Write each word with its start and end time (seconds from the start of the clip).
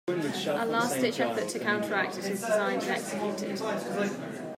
A 0.47 0.65
last-ditch 0.65 1.19
effort 1.19 1.47
to 1.49 1.59
counteract 1.59 2.17
it 2.17 2.25
is 2.25 2.41
designed 2.41 2.81
and 2.81 2.89
executed. 2.89 3.59